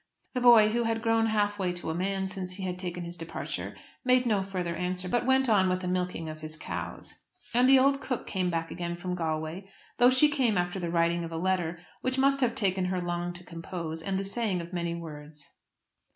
The 0.33 0.41
boy, 0.41 0.69
who 0.69 0.85
had 0.85 1.03
grown 1.03 1.27
half 1.27 1.59
way 1.59 1.71
to 1.73 1.91
a 1.91 1.93
man 1.93 2.27
since 2.27 2.53
he 2.53 2.63
had 2.63 2.79
taken 2.79 3.03
his 3.03 3.15
departure, 3.15 3.77
made 4.03 4.25
no 4.25 4.41
further 4.41 4.75
answer, 4.75 5.07
but 5.07 5.27
went 5.27 5.47
on 5.47 5.69
with 5.69 5.81
the 5.81 5.87
milking 5.87 6.27
of 6.27 6.39
his 6.41 6.57
cows. 6.57 7.23
And 7.53 7.69
the 7.69 7.77
old 7.77 8.01
cook 8.01 8.25
came 8.25 8.49
back 8.49 8.71
again 8.71 8.95
from 8.97 9.13
Galway, 9.13 9.67
though 9.99 10.09
she 10.09 10.27
came 10.27 10.57
after 10.57 10.79
the 10.79 10.89
writing 10.89 11.23
of 11.23 11.31
a 11.31 11.37
letter 11.37 11.79
which 12.01 12.17
must 12.17 12.41
have 12.41 12.55
taken 12.55 12.85
her 12.85 12.99
long 12.99 13.31
to 13.33 13.43
compose, 13.43 14.01
and 14.01 14.17
the 14.17 14.23
saying 14.23 14.59
of 14.59 14.73
many 14.73 14.95
words. 14.95 15.45